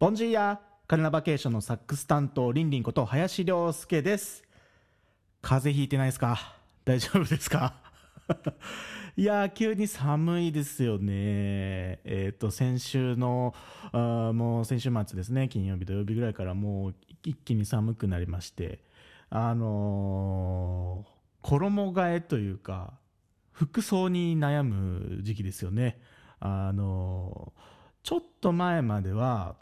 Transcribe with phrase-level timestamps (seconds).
[0.00, 4.42] ボンジーヤカルナバケーションのサックス担当リンリンこと林良介です。
[5.42, 6.54] 風邪ひいてないですか？
[6.86, 7.74] 大丈夫ですか？
[9.14, 12.00] いや急に寒いですよね。
[12.04, 13.54] えっ、と先週の
[13.92, 15.50] あもう先週末ですね。
[15.50, 18.82] 金曜日土曜日ぐらいからもう一気に寒くなりまして。
[19.28, 22.92] あのー衣替えというか
[23.52, 26.00] 服装に悩む時期ですよね。
[26.38, 27.52] あの
[28.02, 29.56] ちょっと前までは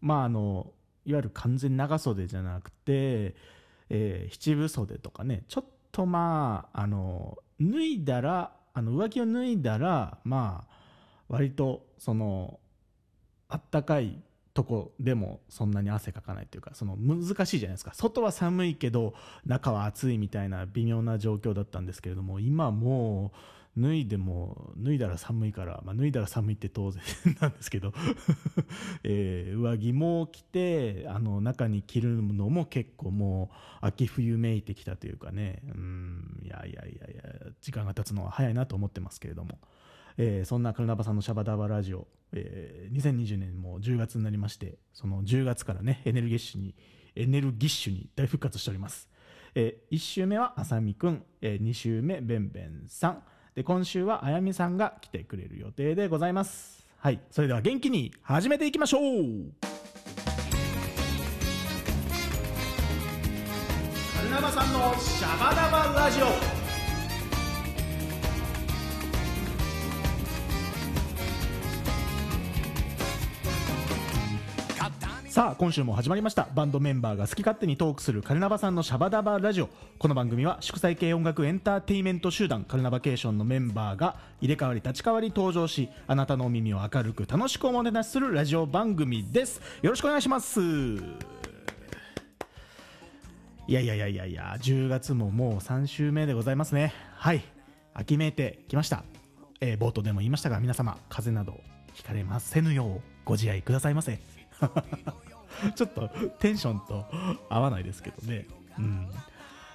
[0.00, 0.72] まああの
[1.04, 3.34] いわゆる完全長袖じゃなくて、
[3.88, 5.44] えー七分袖とかね。
[5.48, 10.74] ちょっとまああの脱いだらあの上着を脱いだらまあ
[11.28, 12.60] 割とその
[13.48, 14.22] あったかい
[14.54, 17.94] とこでもそんなに汗かかないというかその難しいじゃないですか。
[17.94, 23.38] 外は寒いけど中は暑いみたいな微妙な状況だったんですけれども今もう
[23.76, 27.02] 脱いでも脱いだら寒いから、まあ、脱いだら寒いって当然
[27.40, 27.92] なんですけど、
[29.04, 35.62] えー上着も着てあの中に着るのも結構もう秋冬めいてきたというかね。
[35.64, 39.58] うんいやいやいやいや時間が経つのは早いなと思ってますけれども。
[40.16, 46.74] えーそんなカルナバさんのシャバダバラジオ、えー2020年も10月になりましてその10月からねエネルギッシュに
[47.14, 49.08] エネルギッシュに大復活しております、
[49.54, 53.22] え1週目はあさみくん、え2週目べんべんさん。
[53.54, 56.86] で今週はあやみさんが来てくれる予定でございます。
[56.98, 57.20] はい。
[57.30, 59.02] それでは元気に始めていきましょう。
[64.14, 66.59] カルナバさんのシャバダバラジオ。
[75.30, 76.48] さあ今週も始まりました。
[76.56, 79.68] バンドメンバーが好き勝手にトークするカルナバさんのシャバダバラジオ。
[79.96, 89.60] この番組は祝祭系音楽エンターテイメント集団カルナバケーションのメンバーが入れ替わり立ち替わり登場しあなたのお耳を明るく楽しくおもてなしするラジオ番組です。
[89.82, 90.60] よろしくお願いします。
[90.60, 90.92] い
[93.68, 96.92] やいやいやいやいや10月ももう3週目でございますね。
[97.14, 97.44] はい。
[97.94, 99.04] 秋めいてきました、
[99.60, 101.62] えー冒頭でも言いましたが皆様風邪など
[101.94, 104.18] ひかれませぬようご自愛くださいませ。
[105.74, 107.06] ちょっとテンションと
[107.48, 108.46] 合わないですけどね。
[108.78, 109.08] うん。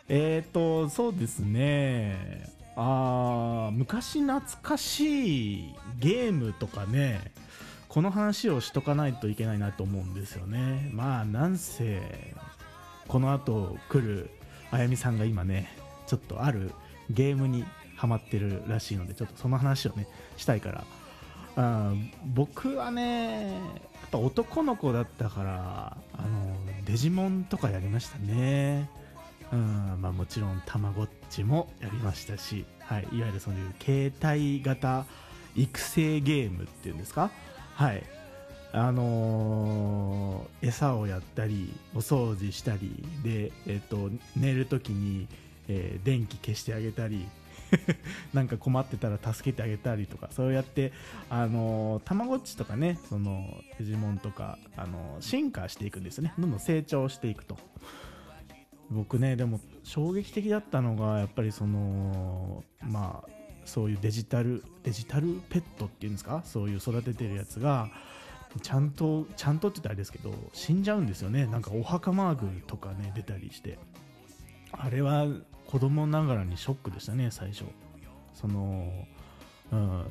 [0.08, 2.54] えっ、と、そうですね。
[2.78, 7.32] あ昔懐かしいゲームとかね、
[7.88, 10.90] この話をしとかないといけないなと思うんですよね。
[10.94, 12.02] まあ、なんせ、
[13.08, 14.30] この後来る
[14.72, 15.70] あやみさんが今ね、
[16.06, 16.72] ちょっとある
[17.10, 17.64] ゲームに
[17.96, 20.84] ハマってるらしいので、ちょっとその話をね、したいから、
[21.56, 21.94] あ
[22.34, 23.58] 僕はねや
[24.08, 26.56] っぱ男の子だったからあの
[26.86, 28.90] デジモンとかやりましたね。
[29.54, 35.06] うんまあもちろんたまごっちもやりましたし、はい、いわゆるそういう携帯型
[35.56, 37.32] 育成ゲームっていうんですか？
[37.76, 38.04] はい
[38.74, 45.28] あのー餌をやったりお掃除したりで、えっと寝るときに、
[45.68, 47.26] えー電気消してあげたり
[48.34, 50.92] なんか困ってたら助けてあげたりとかそうやって
[51.30, 56.34] あのたまごっちとかねそのデジモンとかあの進化していくんですね。
[56.38, 57.58] どんどん成長していくと。
[58.92, 63.30] 僕ねでも衝撃的だったのがやっぱりそのまあ
[63.66, 66.44] そういうデジタルデジタルペットっていうんですか？
[66.46, 67.90] そういう育ててるやつが
[68.62, 71.48] ちゃんとちゃんとって言ったらあれですけど死んじゃうんですよね。
[71.48, 73.80] なんかお墓マークとかね出たりして。
[74.72, 75.26] あれは
[75.68, 77.66] 子供ながらにショックでしたね最初。
[78.34, 78.92] その
[79.72, 80.06] うん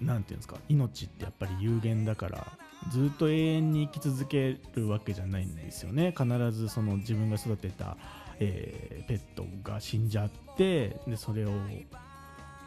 [0.00, 2.46] なんていうんですか命ってやっぱり有限だから
[2.90, 6.14] ずっと永遠に生き続けるわけじゃないんですよね。
[6.16, 7.96] 必ずその自分が育てた、
[8.38, 11.50] えーペットが死んじゃってでそれを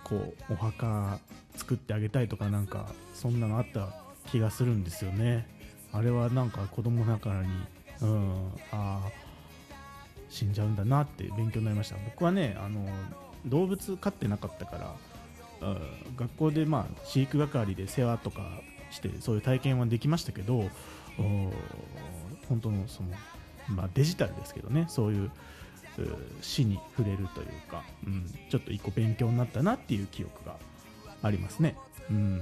[0.03, 1.19] こうお墓
[1.56, 3.94] 作ってあげたいとかなんかそんなのあった
[4.31, 5.48] 気がするんですよね。
[5.94, 7.50] あれはなんか子供ながらに
[8.02, 9.09] うんああ
[10.31, 11.97] 死んじゃうんだなって勉強になりました。
[12.06, 12.88] 僕はねあの
[13.46, 14.96] 動物飼ってなかったから
[15.62, 15.78] あ
[16.16, 20.69] 学校でまあ飼育係で世話とかしてそういう体験はできましたけど
[21.19, 21.52] お
[22.47, 23.10] 本当のその、
[23.68, 25.31] まあ、デジタルですけどねそういうう
[26.42, 30.56] 死に触れるというか、うん、ちょっと一個勉強になったなっていう記憶が
[31.22, 31.75] ありますね。
[32.10, 32.42] うん。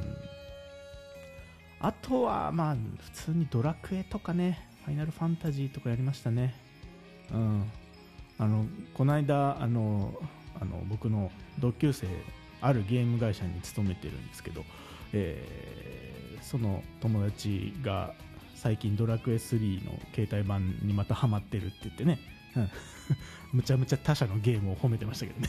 [1.81, 6.53] あとはまあ普通にドラクエとかねファイナルファンタジーとかやりましたね。
[7.33, 7.71] うん。
[8.37, 10.13] あのこの間あの
[10.59, 12.07] あの僕の同級生
[12.61, 14.63] あるゲーム会社に勤めてるんですけど、
[15.13, 16.09] えー
[16.41, 18.13] その友達が
[18.55, 22.19] 最近ドラクエ3の携帯版にまたハマってるって言ってね、
[22.55, 22.69] うん。
[23.53, 25.47] むちゃむちゃ他社のゲームを褒めてましたけどね。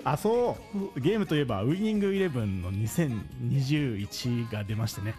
[0.04, 0.56] あそ
[0.94, 1.00] う。
[1.00, 5.14] ゲームといえばウイニングイレブンの2021が出ましてね。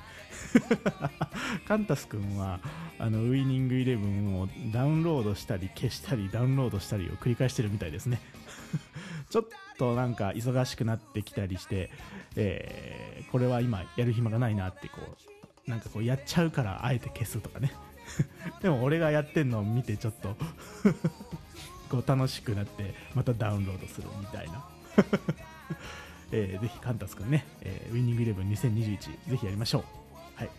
[1.67, 2.59] カンタス君は
[2.99, 8.19] あのウイニングイレブンをダウンロードしたり消したりダウンロードしたりを繰り返してるみたいですね。
[9.29, 9.45] ちょっ
[9.77, 11.89] となんか忙しくなってきたりして、
[12.35, 14.97] えーこれは今やる暇がないなってこ
[15.67, 17.71] うなんかこうやっちゃうからあえて消すとかね。
[18.61, 20.37] でも俺がやってんのを見てちょっと。
[21.95, 24.65] こう楽しくなってまたダウンロードするみたいな、
[26.31, 29.83] えーぜひカンタス君ね、えーウィニングイレブン2021ぜひやりましょう、
[30.35, 30.49] はい、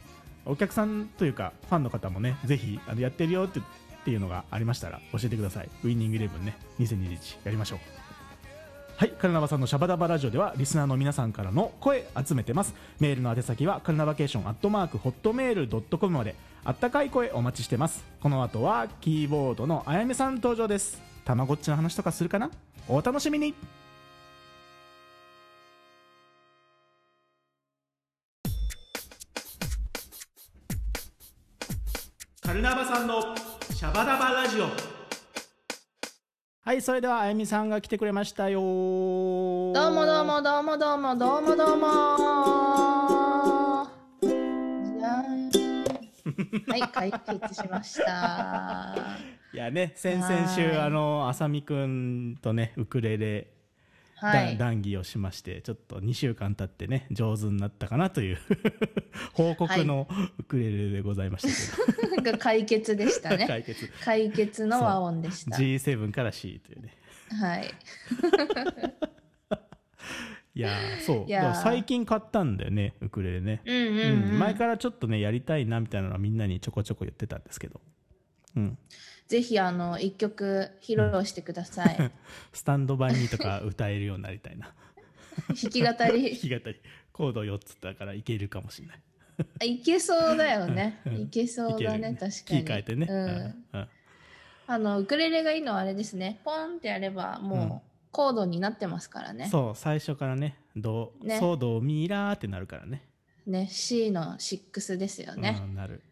[0.45, 3.63] お客さんというかファンの方もねぜひあのやってるよってっ
[4.07, 5.69] ていうのがありましたら教えてください。
[5.83, 7.79] ウィニングイレブンね2021やりましょう。
[8.97, 12.73] はい、カルナバさんのシャバダバラジオではリスナーの皆さんからの声集めてます。
[13.01, 16.35] メールの宛先はカルナバケーションアットマークホットメールドットコムまで。
[16.65, 18.05] あったかい声お待ちしてます。
[18.21, 21.16] この後はキーボードのあやめさん登場です。
[21.27, 22.53] たまごっちの話とかするかな？
[22.89, 23.53] お楽しみに。
[32.41, 33.35] カルナバさんの
[33.75, 34.67] シャバダバラジオ。
[36.65, 38.61] はいそれではあやみさんが来てくれましたよ。
[38.61, 41.87] どうもどうもどうもどうもどうもどうも。
[44.23, 45.51] じゃん。
[46.69, 48.97] はい解決しました
[49.57, 50.79] いやね先々週はい。
[50.81, 53.51] あのあさみくんとねウクレレ
[54.17, 54.59] はい。
[54.59, 58.39] だ談義をしましてちょっと2週間経ってね上手になったかなという
[59.33, 60.09] 報告の
[60.39, 61.47] ウクレレでございまし
[62.23, 63.47] たが 解決でしたけど、ね。
[63.49, 63.91] 解決。
[64.05, 65.57] 解決の和音でした。
[65.57, 66.95] G7 から C というね。
[67.41, 67.75] はい。
[70.55, 71.55] いやーそう。
[71.63, 77.81] 最近買ったんだよねウクレレね、うんうん、ううんん、前からちょっとねやりたいなみたいなのはみんなにちょこちょこ言ってたんですけど、
[78.57, 78.79] うん、
[79.29, 82.13] ぜひあの一曲披露してください。
[82.53, 84.75] スタンドバイにとか歌えるようになりたいな。
[85.49, 86.81] 弾き語弾りき語り。
[87.13, 89.01] コード4つだからいけるかもしれない。
[89.61, 91.01] あいけそうだよね。
[91.07, 91.21] うん。
[91.23, 92.13] いけそうだね。
[92.13, 92.65] いける確かに。
[92.65, 93.79] キえてね、うん。
[93.79, 93.89] うん。
[94.69, 96.41] あのウクレレがいいのはあれですね。
[96.45, 97.49] ポンってやればうん。
[97.49, 101.39] もうコードになってますからね、そう最初からねドね。
[101.39, 103.03] ソドミラーってなるからね。
[103.47, 106.03] ね C の6ですよね、うん、なる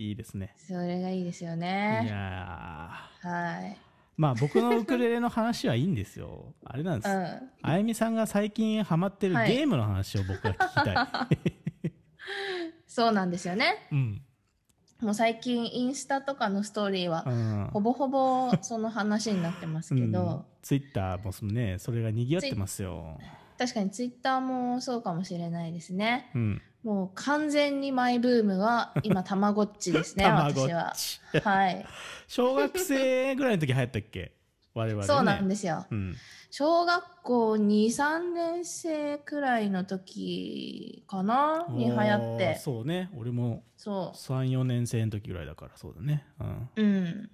[0.00, 0.54] いいですね。
[0.56, 3.28] それがいいですよいねやー。
[3.28, 3.76] はい。
[4.16, 6.54] まあ僕のウクレレの話はいいんですよ。
[6.64, 7.50] あれなんです、うん。
[7.62, 9.54] あゆみさんが最近ハマってるはい。
[9.54, 11.92] ゲームの話を僕は聞きたい、
[12.86, 13.88] そうなんですよね。
[13.92, 14.22] うん。
[15.02, 17.70] もう最近インスタとかのストーリーはうん。
[17.70, 21.78] ほぼほぼその話になってますけど、ツイッターもそのね。
[21.78, 23.18] それが賑わってますよ、
[23.58, 26.30] 確かにツイッターもそうかもしれないですね。
[26.34, 30.94] うん、もう完全にマイブームは今 たまごっちですね私は。
[31.42, 31.86] はい。
[32.26, 34.32] 小学生ぐらいの時流行ったっけ？
[34.74, 35.06] 我々ね。
[35.06, 35.86] そうなんですよ。
[35.90, 36.16] うん。
[36.50, 42.56] 小学校23年生くらいの時かなに流行って。
[42.56, 43.10] そうね。
[43.16, 46.24] 俺もそ34年生の時ぐらいだからそうだね。
[46.40, 46.70] うん。
[46.76, 47.30] ううん。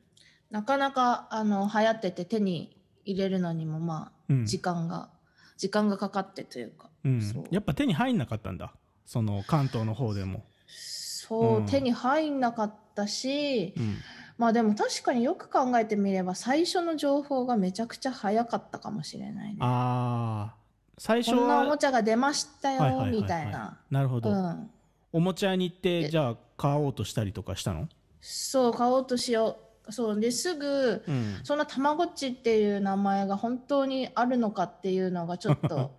[0.50, 4.46] なかなかあの流行ってて手に入れるのにもまあうん。
[4.46, 5.10] 時間が、
[5.56, 6.90] 時間がかかってというか。
[7.04, 7.46] うん。
[7.50, 8.74] やっぱ手に入んなかったんだ
[9.06, 11.66] その関東の方でも、そう、うん。
[11.66, 13.98] 手に入んなかったしうん、
[14.38, 19.56] まあでも確かによく考えてみれば最初の情報がめちゃくちゃ早かったかもしれないね。
[19.60, 20.54] ああ
[20.98, 23.20] 最初こんなおもはちゃが出ましたよ、はいはいはいはい。
[23.20, 23.78] みたいな。
[23.90, 24.70] なるほど、うん。
[25.12, 27.86] おもちゃ屋に行ってえじゃあ買おうとしたりとかしたの？
[28.22, 29.92] そう買おうとしよう。
[29.92, 30.20] そう。
[30.20, 31.40] ですぐうん。
[31.44, 35.92] そんなたまごっちっていう名前が本当にあるのかっていうのがちょっと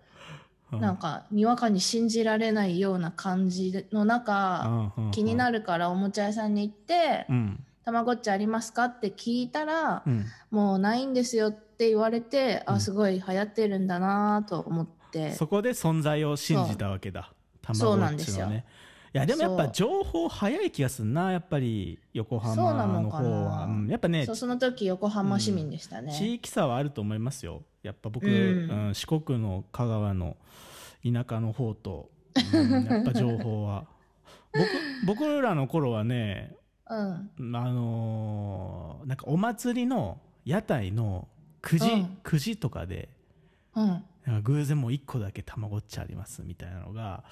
[0.72, 12.74] なんかにわかに信じられないような感じの中気になるるからおもちゃ屋さんに行ってうん「たまごっちありますか?」って聞いたらうん「もうないんですよ」って言われてうん。
[12.74, 15.32] あすごい流行ってるんだなと思って。
[15.32, 17.32] そこで存在を信じたわけだ。
[17.62, 18.62] たまごそうなっちのねんですよい
[19.20, 26.32] やでもやっぱ情報早い気がするなやっぱり横そう浜なの方は、うんやっぱねその時横浜市民でした地ね。
[26.34, 27.62] 域差はあると思いますよ。
[27.82, 28.86] やっぱ僕、うん。
[28.88, 30.36] うん四国の香川の
[31.04, 32.10] 田舎の方と、
[32.52, 33.86] うん やっぱ情報は。
[35.04, 36.54] 僕僕らの頃はね
[36.88, 37.30] うん。
[37.56, 41.28] あのーなんかお祭りの屋台の
[41.60, 42.18] くじ、うん。
[42.22, 43.08] くじとかで
[43.74, 47.22] うん、偶然もう1個だけたまごっちありますみたいなのが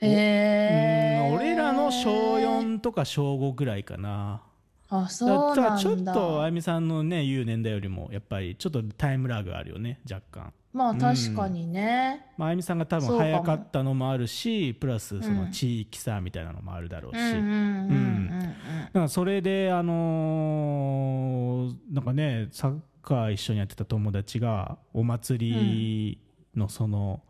[0.00, 4.42] へ俺らの小4とか小5ぐらいかな。
[4.90, 18.38] あそうだからちょっとあゆみさんのね言う年代よりもやっぱりちょっとタイムラグあるよね若干、まあ確かにね、まあ、あゆみさんが多分早かったのもあるしプラスそのうん地域差みたいなのもあるだろうし、うん、うんうんうん
[18.86, 26.18] だからそれであのーなんかねサッカー一緒にやってた友達がお祭り
[26.56, 27.22] のその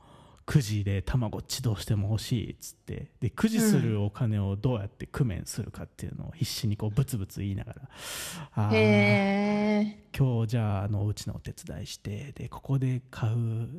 [0.49, 3.11] 9時でたまごっちどうしても欲しいっつって。
[3.21, 7.83] で9時するお金をどうやって工面するかっていうのを必死にこうブツブツ言いながら、
[8.55, 12.33] あへ今日じゃああのお家のお手伝いして。
[12.35, 13.37] でここで買う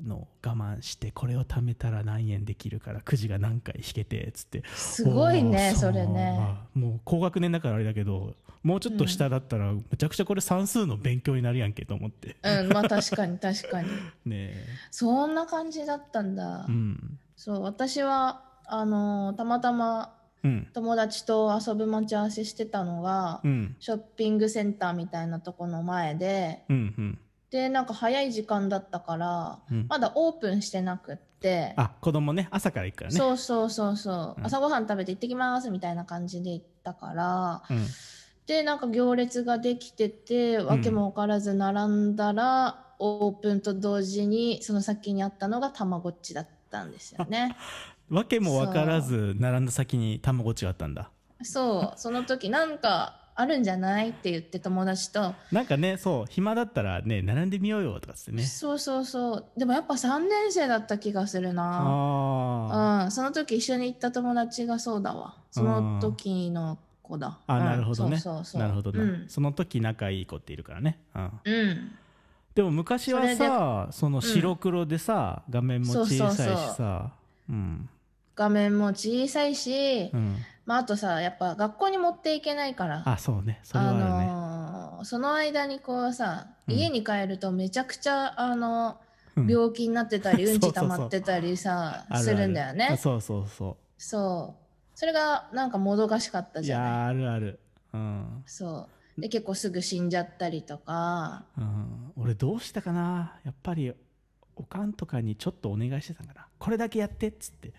[0.07, 4.63] のを我慢してこれを貯めたら何円できるからくじが何回引けてっつって。
[4.75, 12.35] すごいねそれね、まあもう高学年だからあれだけどもうちょっと下だったら、むちゃくちゃこれ算数の勉強になるやんけと思って。
[12.43, 13.87] うんまあ確かに確かに。
[14.25, 14.53] ね
[14.91, 17.19] そんな感じだったんだ、うん。
[17.35, 20.13] そう私はあのーたまたま
[20.43, 20.67] うん。
[20.73, 23.75] 友達と遊ぶ待ち合わせしてたのが、うん。
[23.79, 27.19] ショッピングセンターみたいなとこの前でうんうん。
[27.51, 29.85] でなんか早い時間だったから、うん。
[29.87, 31.73] まだオープンしてなくって。
[31.77, 32.49] あ子供ね。
[32.51, 33.17] 朝から行くからね。
[33.17, 34.45] そうそうそうそう、うん。
[34.45, 37.85] 朝ごはん食べて行ってきますみたいな感じで行ったからうん
[38.49, 47.55] でなんか行列ができてて訳も分からず並んだら、オープンと同時にその先にあったのがたまごっちだったんですよね。
[48.09, 51.11] わけも分からず並んだ先にたまごっちがあったんだ。
[51.43, 51.99] そう。
[51.99, 58.41] その時なんかあるんじゃないって言って友達と、なんかねそう暇だったらね並んでみようよとかってね。
[58.41, 59.45] そうそうそう。
[59.59, 61.83] でもやっぱ3年生だった気がするな。
[62.71, 65.35] あうん、その時一緒に行った友達がそうだわ。
[65.51, 66.79] その時の
[67.09, 67.39] 子だ。
[67.47, 68.21] あなるほどね。
[68.53, 69.25] なるほどな、うん。
[69.27, 71.91] その時仲いい子っているからね、うん、うん。
[72.55, 77.11] でも昔はさその白黒でさ、画面も小さいしさ。
[77.49, 77.89] うん。
[78.35, 80.37] 画面も小さいし、うん。
[80.65, 83.03] まあ、あとさやっぱ学校に持っていけないから。
[83.05, 83.59] あそうね。
[83.63, 86.75] それはあるね、のーその間にこうさうん。
[86.75, 88.97] 家に帰るとめちゃくちゃあの
[89.35, 89.47] うん。
[89.47, 92.97] 病気になってたり、 うん、ち溜まってたりさするんだよね。
[92.97, 94.68] そうそうそそう
[94.99, 96.87] それがなんかもどかしかったういじゃない。
[96.89, 97.59] やーあるある。
[97.93, 97.97] う。
[97.97, 101.45] ん、そうで結構すぐ死んじゃったりとか。
[101.57, 103.39] うん、俺どうしたかな？
[103.45, 103.93] やっぱり
[104.57, 106.47] おかんとかにちょっとお願いしてたんかな。
[106.57, 107.69] これだけやってっつって。
[107.69, 107.71] い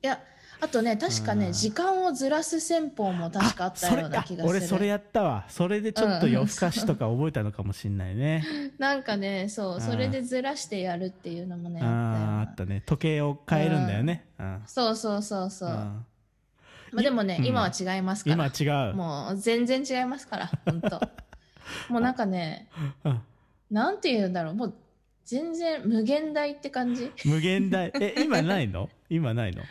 [0.00, 0.18] や
[0.60, 1.40] あとね確かうん。
[1.40, 4.58] ね時間をずらす戦法も確かあったような気がする。
[4.58, 5.44] 俺それやったわ。
[5.48, 8.42] それでちょっと夜更かしとか覚えたのかもしんないね、
[8.78, 9.80] なんかねそううん。
[9.82, 12.82] それでずらしてやるっていうのもねああったよああったね。
[12.86, 14.62] 時計を変えるんだよね、うん。
[14.64, 16.06] そうそうそうそう、うん
[16.92, 17.46] まあ、でもね、うん。
[17.46, 18.34] 今は違いますから。
[18.34, 18.94] 今違う。
[18.94, 21.00] もう全然違いますから本当。
[21.92, 22.68] もうなんかね
[23.04, 23.20] うん。
[23.70, 24.54] なんて言うんだろう。
[24.54, 24.74] もう
[25.24, 27.12] 全然無限大って感じ？
[27.24, 27.92] 無限大。
[28.00, 28.88] え今ないの？
[29.10, 29.62] 今ないの？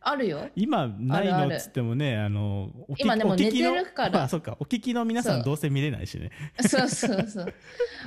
[0.00, 0.48] あるよ。
[0.56, 1.54] 今ないの？
[1.54, 4.22] っつってもねあの今でも寝てるから。
[4.24, 4.56] あそっか。
[4.58, 6.30] お聞きの皆さんどうせ見れないしね。
[6.60, 7.54] そうそうそう。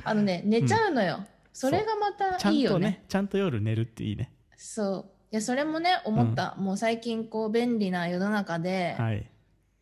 [0.04, 2.86] あのね寝ちゃうのよ、それがまちゃんとたいいよね。
[2.86, 4.32] ねちゃんと夜寝るっていいね。
[4.56, 9.30] そういやそれもね思った、もう最近こう便利な世の中で、はい。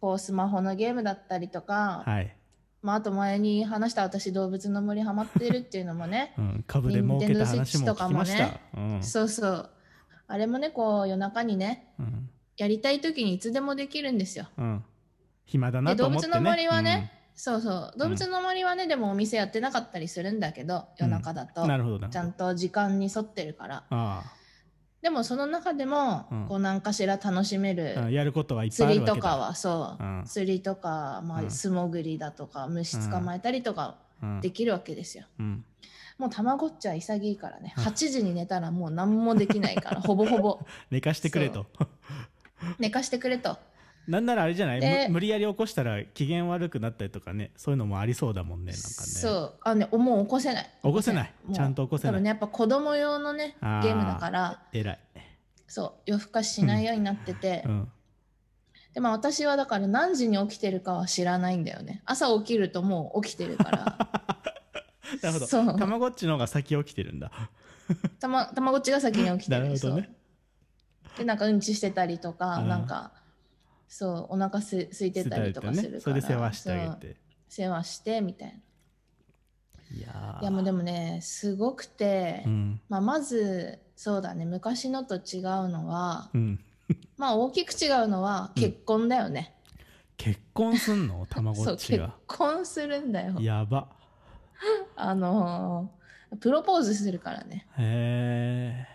[0.04, 2.36] こうスマホのゲームだったりとか、はい、
[2.82, 9.02] まあ、あと前に話した私動物の森ハマってるっていうのもね うん、株で儲けた話も聞きました、うん。
[9.02, 9.70] そうそう。
[10.26, 12.28] あれもねこう夜中にねうん。
[12.58, 14.46] やりたい時にいつでもできるんですよ。
[14.58, 14.84] うん、
[15.46, 17.94] 暇だなと思って、ね、物の森はね、そうそう。
[17.98, 21.68] 動物の森はね、でもお店やってなかったりするんだけど夜中だと、うん。
[21.68, 23.84] なるほどちゃんと時間に沿ってるから。
[23.88, 24.22] あ
[25.04, 26.46] でもその中でも、うん。
[26.48, 29.14] こう何かしら楽しめるあうんやることはいっぱいあ釣るわけだ。
[29.14, 30.24] りとかはそう、うん。
[30.24, 31.50] 釣りとか、まあ、うん。
[31.50, 34.40] 素潜りだとか虫捕まえたりとかうん。
[34.40, 35.64] できるわけですよ、うん、
[36.16, 37.74] もうたまごっちは潔いからね。
[37.76, 37.84] うん。
[37.84, 40.58] 8時に寝たらもう何もできないからほぼほぼ。
[40.90, 41.66] 寝かしてくれと。
[42.78, 43.58] 寝かしてくれと
[44.06, 45.08] なんならあれじゃない？
[45.10, 48.92] 無理やり起こしたら機嫌悪くなったりとかねそういうのもありそうだもんねなんかね。
[48.92, 49.54] そう。
[49.62, 50.64] あねもう起こせない。
[50.82, 51.32] 起こせない。
[51.52, 52.12] ちゃんと起こせない。
[52.12, 53.90] 多分ねやっぱ子供用のねゲあー。
[53.92, 54.62] ームだから。
[54.72, 54.98] 偉い、
[55.66, 55.92] そう。
[56.06, 57.88] 夜更かししないようになってて、うん、
[58.94, 62.02] でまあ私はだから何時に起きてるかは知らないんだよね。
[62.04, 63.98] 朝起きるともう起きてるから。
[65.22, 65.46] なるほど。
[65.46, 65.78] そう。
[65.78, 67.30] たまごっちの方が先起きてるんだ。
[68.20, 70.10] たまたまごっちが先に起きて なるるほどね。
[71.18, 72.68] でなんかうんちしてたりとか、うん。
[72.68, 73.12] なんか
[73.88, 77.16] そうお腹す空いてたりとかするから、それで世話してあげて。
[77.48, 78.60] 世話してみたい
[79.92, 82.80] いやいやもうでもねすごくて、うん。
[82.88, 85.22] まあ、まずそうだね昔のと違う
[85.68, 86.64] のはうん。
[87.16, 89.54] まあ大きく違うのは結婚だよね、
[90.16, 91.26] 結婚すんの？
[91.30, 92.14] たまごそう結っちが。
[92.26, 93.40] 婚するんだよ。
[93.40, 93.88] やば。
[94.96, 96.04] あのー
[96.40, 97.64] プロポーズするからね。
[97.78, 98.86] へ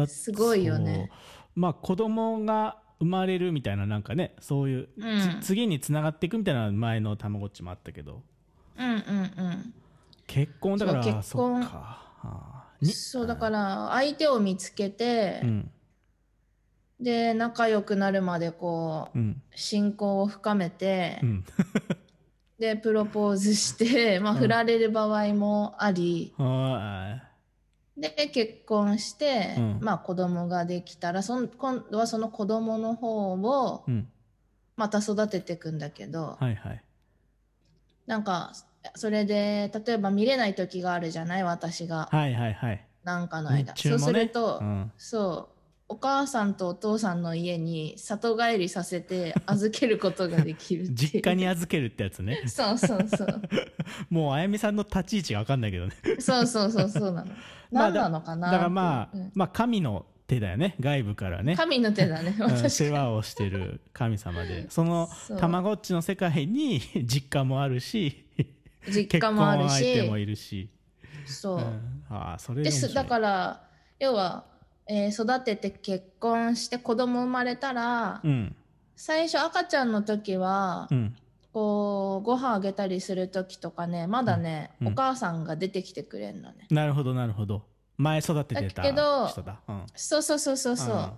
[0.00, 1.10] えすごいよね。
[1.56, 5.40] まあ子供が生まれるみたいななんかねそういう、うん。
[5.40, 8.22] つ次につながっていくみたいな前のたまごっちもあったけど。
[8.78, 9.74] うんうんうん。
[10.26, 11.62] 結婚だからそう結婚。
[11.62, 12.02] そっか。
[12.22, 12.86] あー。
[12.86, 12.92] に？
[12.92, 15.70] そうだから相手を見つけて、うん。
[17.00, 19.42] で仲良くなるまでこううん。
[19.54, 21.44] 親交を深めて、うん。
[22.58, 27.20] でプロポーズして、まあ、うん振られる場合もあり、は
[27.96, 33.82] で結婚して、うん、まあ子供ができたらそん今度はその子供の方を
[34.76, 36.82] また育てていくんだけど、はいはい、
[38.06, 38.52] なんか
[38.94, 42.08] それで例えば見れない時があるじゃない私が。
[42.12, 42.86] はいはいはい。
[43.02, 43.72] なんかの間。
[43.72, 45.55] ね、そうすると、うん、そう
[45.88, 52.42] お母さんとお父さんの家に里帰りさせて預けることができる実家に預けるってやつね。
[52.46, 53.42] そうそうそう。
[54.10, 55.92] もうあやみさんの立ち位置が分かんないけどね。
[56.18, 57.32] そうそうそうそうなの。
[57.70, 60.74] 何なのかなだからまあ、うん、まあ神の手だよね。
[60.80, 61.54] 外部からね。
[61.54, 64.68] 神の手だね、うん、世話をしてる神様で。
[64.70, 68.24] そのたまごっちの世界に 実家もあるし
[68.88, 69.68] 実家もあるし。
[69.68, 70.68] 結婚相手もいるし。
[71.26, 71.62] そう、うん、
[72.10, 74.44] ああそれですだから要は
[74.88, 78.56] えー、育てて結婚して子供生まれたら、うん、
[78.94, 81.16] 最初赤ちゃんの時は、うん、
[81.52, 86.66] こうご飯あげたりする時とかねまだね、うん、お母さんが出てきてくれるのね。
[86.70, 87.64] なるほどなるほど。
[87.96, 88.82] 前育ててた人だ。
[88.82, 89.28] けど、
[89.94, 91.12] そうそうそうそうそう。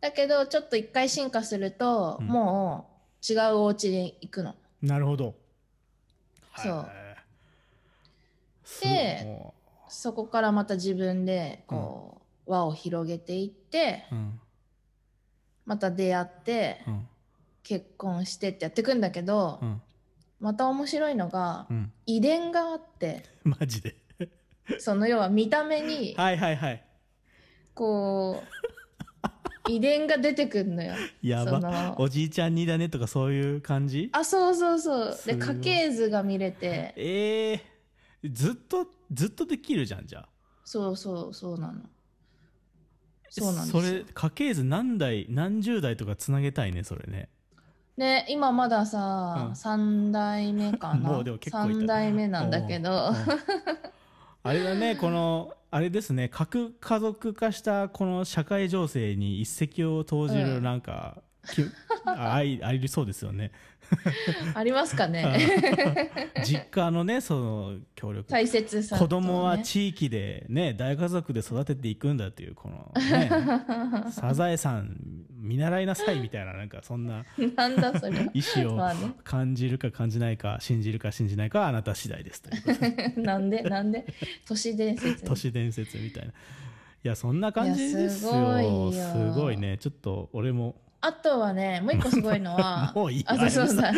[0.00, 2.90] だけどちょっと一回進化すると、も
[3.28, 4.54] う違うお家に行くの。
[4.82, 5.34] なるほど。
[6.56, 6.90] そう。
[8.82, 9.26] で
[9.88, 14.40] そこからまた自分でこう、輪を広げていって、うん、
[15.64, 17.08] また出会って、うん、
[17.62, 19.82] 結婚してってやっていくんだけど、うん、
[20.40, 21.66] また面白いのが、
[22.06, 23.96] 遺伝があって マジで？
[24.78, 26.84] その要は見た目にはいはいはい。
[27.74, 28.42] こ
[29.66, 30.94] う遺伝が出てくるのよ。
[31.22, 31.94] やば。
[31.98, 34.10] おじいちゃんにだねとかそういう感じ？
[34.12, 35.18] あそうそうそう。
[35.26, 36.92] で家系図が見れて。
[36.96, 37.52] え
[38.22, 40.28] えー、ずっとずっとできるじゃんじゃあ。
[40.64, 41.80] そうそうそうなの
[43.40, 47.30] そうなんですそれ家系図何代何十代とかつなげたいねそれね。
[47.96, 48.98] ね今まださ、
[49.48, 51.08] うん、3代目かな。
[51.08, 53.10] もうでも結構3代目なんだけど。
[54.44, 61.22] あれだねこのあれですね核家族化したこの社会情勢に一石を投じるなんか、うん、
[62.06, 63.50] あありそうですよね。
[64.54, 66.30] ありますかね。
[66.44, 68.30] 実家のねその協力。
[68.30, 73.28] 大切さ、ね、子供は地域でね大家族で育てていくんだっていうこのね
[74.10, 74.96] サザエさん
[75.36, 77.24] 見習いなさいみたいななんかそんな
[77.56, 78.30] なんだそれ。
[78.32, 78.78] 意思を
[79.24, 84.06] 感じるか感じないか信じるか信じないかはあなた次第ですというなんでなんで？
[84.46, 86.32] 都市伝説都市伝説みたいな。
[87.04, 88.92] いやそんな感じですよ。
[88.92, 89.76] すごいね。
[89.78, 93.92] ちょっと俺もあとはね、もう一個すごいのは、 もういいあ、そうだ。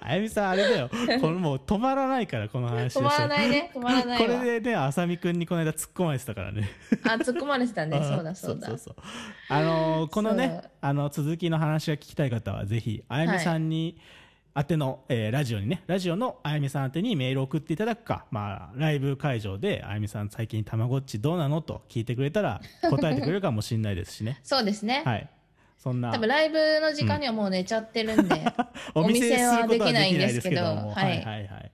[0.00, 0.88] あやみさん、 あれだよ。
[1.20, 2.96] このもう止まらないから、この話。
[2.96, 3.72] 止まらないね。
[3.74, 6.70] 止まらないこれでね、あさみくんにこの間突っ込まれてたからね。
[7.02, 7.98] あ、突っ込まれてたね。
[8.08, 8.68] そうだ、そうだ。
[8.68, 8.94] そうそう
[9.48, 14.19] あのー、このね、あの、続きの話が聞きたい方は、ぜひ、あやみさんに、はい
[14.56, 22.60] 宛ての、えー、ラジオにね、ラジオのあやみさん宛てにメールを送っていただくか、まあ、ライブ会場で、あやみさん最近たまごっちどうなのと聞いてくれたら、
[22.90, 24.40] 答えてくれるかもしれないですしね。
[24.44, 25.02] そうですね。
[25.04, 25.28] はい。
[25.78, 26.12] そんな。
[26.12, 28.44] 多分ライブの時間にはもう寝ちゃってるんで、
[28.94, 31.72] うん、 お店はできないんですけど、はい、はいはいはい。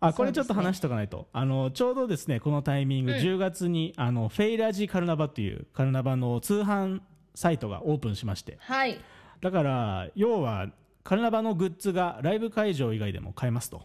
[0.00, 7.02] あこれちょっと話しとかないと、ね、あのちょうどですねこのタイミング、うん、10月にあのフェイラジカルナバというカルナバの通販
[7.36, 8.98] サイトがオープンしまして、はい、
[9.40, 10.70] だから要は
[11.04, 13.82] カルナバのグッズがライブ会場以外でも買えますと。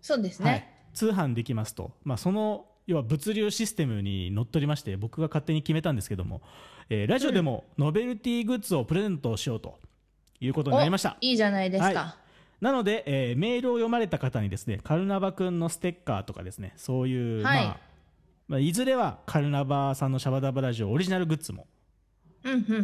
[0.00, 0.50] そうですね。
[0.50, 1.92] はい、通販できますと。
[2.04, 6.42] まあ、その、要は物流システムにのっとりまして、僕が勝手に決めたんですけども、
[6.88, 9.78] えー、ラジオでもノベルティグッズをプレゼントしようと
[10.40, 11.16] いうことになりました。
[11.20, 11.86] いいじゃないですか。
[11.86, 12.16] は
[12.60, 17.80] い、なので、えー、メールを読まれた方にですね、カルナバくんのステッカーとかですね、そういう、はい、まあ、
[18.48, 21.68] まあ、いずれはカルナバさんのシャバダバラジオオリジナルグッズも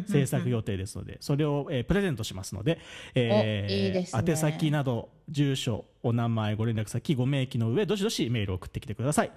[0.08, 2.78] 制作予定ですので、それを、えー、プレゼントしますので、
[3.14, 9.32] えー、いいね、宛先など、住所、お名前、ご連絡先、ご明記の上、どしどしメールを送ってきてください。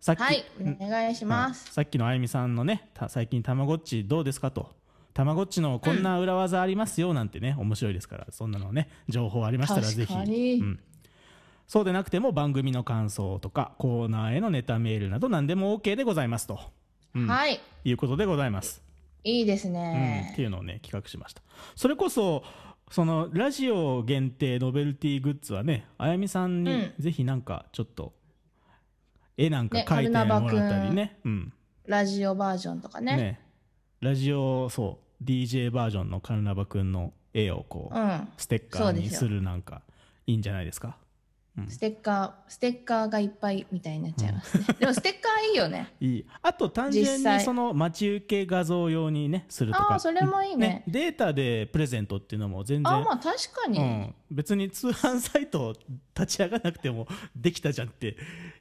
[0.00, 1.72] さっき、はい、お願いします。
[1.72, 4.70] さっきのあゆみさんのね、最近たまごっちどうですかと。
[5.12, 10.14] たまごっちのこんな裏技ありますよなんてね、うん、面白いですから、そんなのね、情報ありましたらぜひ。
[10.14, 10.78] うん、
[11.68, 16.58] そうでなくても番組の感想とかコーナーへのネタメールなど何でも OK でございますと、
[17.14, 18.82] うん、はいいうことでございます
[19.28, 21.42] いいですね、うん、っていうのをね企画しました。
[21.76, 22.42] それこそ
[22.90, 28.14] そのラジオ限定ノベルティグッズはねあやみさんにぜひなんかちょっと
[29.36, 31.52] 絵なんか描いてもらったりね、うん、
[31.86, 33.16] ラジオバージョンとかね。
[33.16, 33.40] ね。
[34.00, 39.82] ラジオそう DJ バージョンのカルナバくんの絵をこう、うん、ステッカーにするなんか
[40.26, 40.96] いいんじゃないですか？
[41.68, 45.92] ステッカーステッカーがいっぱいみたいになっちゃいますね、でもステッカーいいよね。
[46.00, 46.26] いい。
[46.42, 49.94] あと単純にその待ち受け画像用にねするとか。
[49.94, 50.84] あそれもいいね。
[50.86, 52.92] データでプレゼントっていうのも全然。
[52.92, 54.14] あまあ確かに、うん。
[54.30, 55.74] 別に通販サイト
[56.14, 58.16] 立ち上がらなくてもできたじゃんって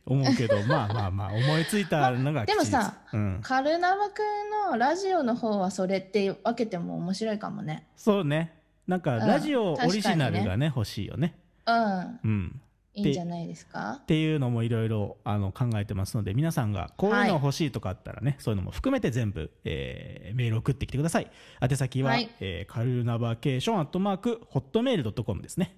[0.05, 7.87] 思うけど まあまあまあ思いついたのがでもさ、うん、カルナバくんのラジオの方はそれって分けても面白いかもね。
[7.95, 8.53] そうね。
[8.87, 11.35] なんかラジオオリジナルがね,、欲しいよね。
[11.65, 12.19] うん。
[12.23, 12.61] うん
[12.97, 13.99] いいんじゃないですか？
[14.01, 21.31] っていうのもいろいろ考えてますので皆さんがこういうの欲しいとかあったらね、はい、そういうのも含めて全部、えー、メール送ってきてください。
[21.61, 25.77] 宛先は、はい、えー、カルナバケーションアットマークホットメール .com ですね。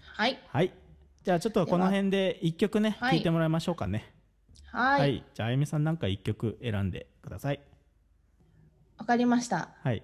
[0.00, 0.72] はい、はい、
[1.24, 3.22] じゃあちょっとこの辺で1曲ね聴い。
[3.22, 4.14] てもらいましょうかね。
[4.72, 7.60] はい、はい、じゃああゆみさんなんか1曲選んでください。
[8.96, 9.70] わかりました。
[9.82, 10.02] はい。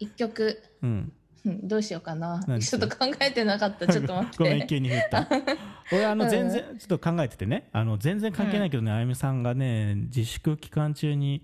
[0.00, 0.62] 1曲。
[0.82, 1.12] うん
[1.44, 2.40] どうしようかな。
[2.60, 3.86] ちょっと考えてなかった。
[3.92, 4.36] ちょっと待って。
[4.38, 5.28] ごめん、急に振った。
[5.92, 11.42] 俺、あの、全然、ちょっと考えててね、あの、全然関係ないけどね、あゆみさんがね、自粛期間中に、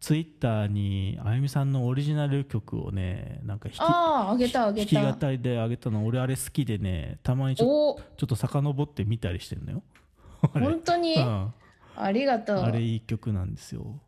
[0.00, 5.12] ツイッターにあゆみさんのオリジナル曲をねなんか弾きああげたあげた。
[5.12, 9.82] 語りであげたの俺あれ好きでねたまにちょちょっと遡って見たりしてんのよ。
[10.52, 11.54] 本当に、うん、
[11.96, 12.58] ありがとう。
[12.58, 13.98] あれいい曲なんですよ。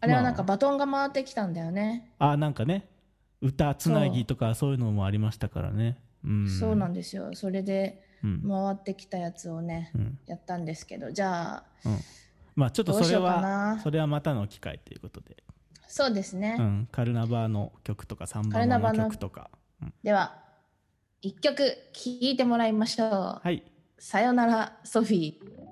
[0.00, 2.88] あれはなんかバトンが回ってきたんだよね、まあ、あなんかね
[3.42, 4.72] 歌つなぎとかそう。
[4.72, 5.98] いうのもありましたからね。
[6.24, 7.30] うん、そうなんですよ。
[7.34, 11.98] それで回ってきたやつをね、うん、やったんですけどじゃあ、うん、
[12.54, 15.36] まあちょっとそれはそれはまたの機会ということで。
[15.88, 19.50] そうですね、うん、カルナバの曲とかサンバの曲とか、
[19.82, 20.38] うん、では
[21.20, 23.10] 一曲聴いてもらいましょう。
[23.42, 23.62] はい。
[23.98, 25.71] さよならソフィー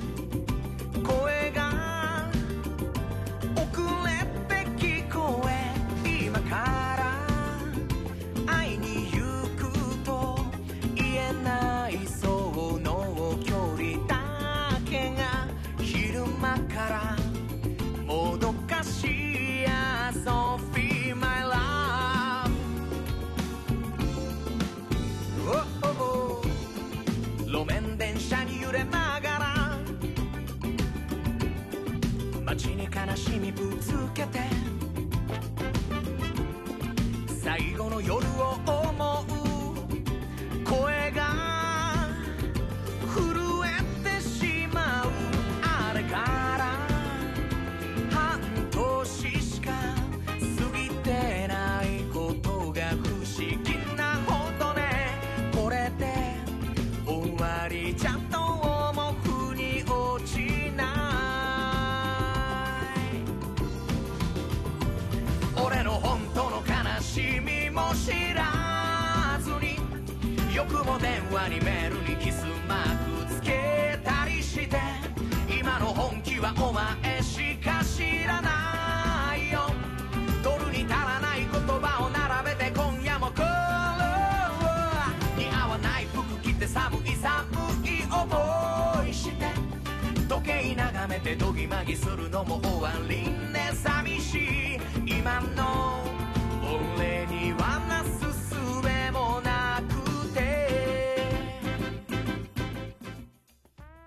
[33.51, 34.60] ぶつけて
[70.83, 74.79] も電話にメールにキスマークつけたりして。
[75.47, 79.71] 今の本気はお前しか知らないよ。
[80.43, 83.45] ドルに足らない言葉を並べて今夜も来る
[85.37, 87.45] 似合わない服着て寒い寒
[87.85, 89.45] い思いして。
[90.27, 93.40] 時計眺めてドギマギするのも終わり。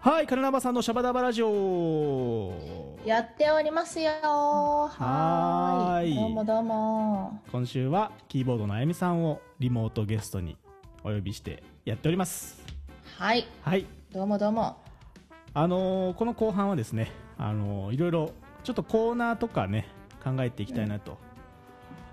[0.04, 2.52] ナバさんのシャバダバラジオ。
[3.06, 4.10] やっておりますよ。
[4.20, 6.14] はい。
[6.14, 7.40] どうもどうも。
[7.50, 10.58] 今週はキーボードのあやみさんをリモートゲストに
[11.04, 12.62] お呼びしてやっております。
[13.16, 13.46] はい。
[13.62, 13.86] はい。
[14.12, 14.76] どうもどうも。
[15.54, 19.88] あのー、この後半はですねあのー、いろいろちょっとコーナーとかね
[20.22, 21.16] 考えていきたいなと、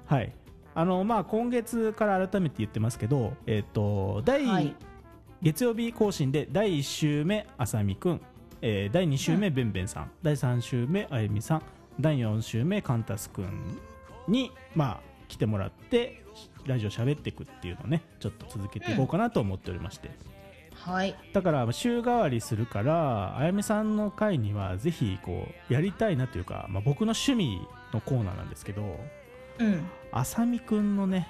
[0.09, 0.33] うん、はい。
[0.75, 4.73] あのまあ今月から改めて言ってますけどえっ、ー、と第、はい
[5.41, 8.21] 月曜日更新で第1週目あさみくん、
[8.61, 11.61] えー、第2週目べんべんさん、第3週目あゆみさん。
[11.99, 13.79] 第4週目カンタスくん
[14.27, 16.23] にまあ来てもらって
[16.65, 20.11] ラジオ喋っていくっていうのをねちょっと続けていこうかなと思っておりまして、
[20.75, 27.61] はい、だから週替わりするからあやめさんの回にはぜひこうやりたいなというか、まあ、僕の趣味
[27.93, 28.99] のコーナーなんですけど、
[29.59, 31.27] うん、あさみくんのね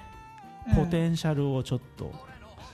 [0.76, 2.12] ポテンシャルをちょっと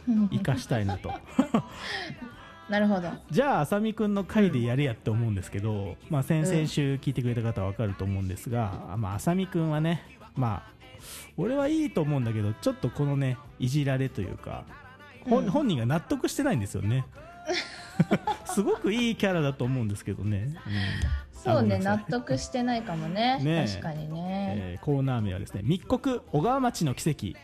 [0.33, 1.13] 生かしたいなと。
[2.69, 3.11] なるほど。
[3.31, 10.03] じゃああさみくんの回でやれやって思うんですけど、まあ、先々週聞いてくれた方は分かると思うんですが、まあ、あさみくんはね
[10.37, 10.79] まあ
[11.37, 14.65] 俺はいいと思うんだけどちょっとこのねいじられというか、
[15.27, 17.07] うん、本人が納得してないんですよね。
[18.45, 23.39] すごくいいキャラだと思うんですけどね、うん、そうね納得してないかもね。
[23.43, 27.39] ね確かにね、えー、コーナー名はですね密告小川町の奇跡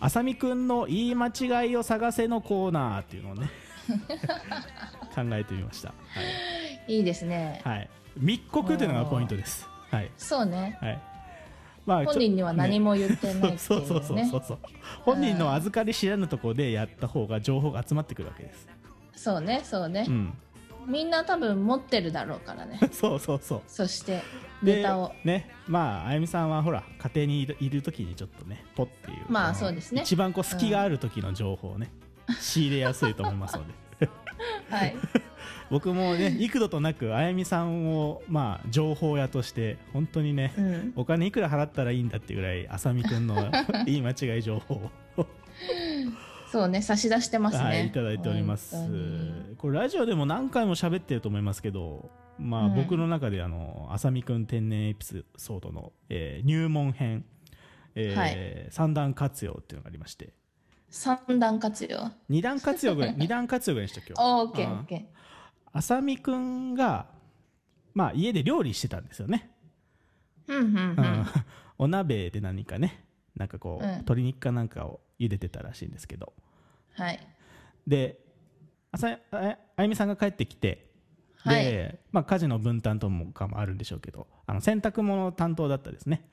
[0.00, 3.50] あさみくんの言い間違いを探せのコーナーっていうのをね
[5.14, 5.94] 考えてみました、は
[6.86, 10.98] い、いいですね、はい、密告というのがポイントです、はい、そうね、はい。
[11.86, 14.58] まあ、本人には何も言ってないそうそうそうそうそう。
[15.04, 18.68] 本人の預かり知らぬところでやった方が情報が集まってくるわけです。
[19.18, 20.34] そうねそうね、うん、
[20.88, 22.80] みんな多分持ってるだろうからね。
[22.90, 23.62] そうそうそう。
[23.68, 24.22] そして
[24.62, 25.12] ネタを。
[25.22, 29.26] ねまああゆみさんはほら家庭にいるいる時にちょっとねポッっていう。
[29.28, 30.02] まあそうですね。
[30.02, 31.90] 一番こう隙がある時の情報をね、
[32.28, 34.08] うん、仕入れやすいと思いますので。
[34.70, 34.96] はい。
[35.70, 43.50] 僕もね幾度となくあやみさんをまあ情報屋として本当にね、うん、お金いくら払ったらいいんだってぐらいあさみくんの
[43.84, 44.90] 言い間違い情報を
[46.50, 48.76] そうね差し出してますね、はい、いただいております。
[49.58, 55.04] これラジオでも何回も喋ってると思いますけどまあ、僕の中であのあさみくん天然エピ
[55.36, 57.24] ソードの、えー、入門編、
[57.96, 60.32] えーはい、三段活用っていうのがありまして。
[60.88, 62.10] 三段活用？
[62.28, 65.04] 二段活用ぐらい 二段活用ぐらいにした今日オッケーオッケー。
[65.72, 67.06] あさみくんが、
[67.92, 69.50] まあ、家で料理してたんですよね。
[70.46, 70.64] うんうん。
[70.64, 70.70] う
[71.02, 71.26] ん、
[71.76, 73.04] お鍋で何かね
[73.36, 76.32] なんかこう、うん、鶏肉かなんかを茹でてたらしいんですけど、
[76.94, 77.20] はい、
[77.86, 78.18] で
[78.92, 80.88] あさああゆみさんが帰ってきて
[81.44, 86.28] で、はい、まあ、家事の分担ともかもあるんでしょうけどあの洗濯物担当だったですね。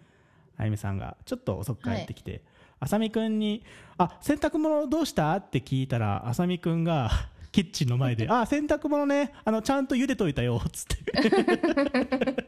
[0.58, 2.42] あゆみさんがちょっと遅く帰ってきて、はい、
[2.82, 3.66] あさみくんに
[3.98, 7.12] 「あ洗濯物どうした?」って聞いたらあさみくんが
[7.52, 10.96] キッチンの前で「あ洗濯物ねあのちゃんと茹でといたよ」っつって。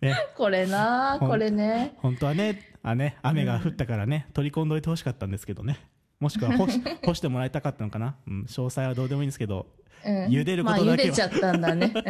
[0.00, 1.96] ね、これなこれね。
[1.98, 5.78] 本当はねあね雨が降ったからね、うん、取り込んどいてほしかったんですけどね。
[6.20, 9.66] もしくは干し干してもらいたかったのかな、うん、詳細はどうでもいいんですけど、
[10.04, 11.92] うん、茹でることだけは、まあ、茹でちゃったんだね。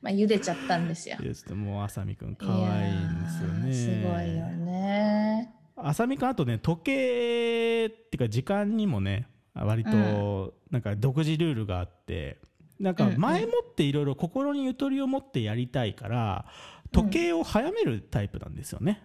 [0.00, 1.16] まあ茹でちゃったんですよ。
[1.54, 3.72] もうあさみくん可愛いんですよね。
[3.72, 5.54] すごいよね。
[5.76, 12.38] あさみくんあとね時計っていうか時間にもね割となんか独自ルールがあって、
[12.80, 16.46] なんか前もっていろいろ心にゆとりを持ってやりたいから
[16.92, 19.02] 時計を早めるタイプなんですよね。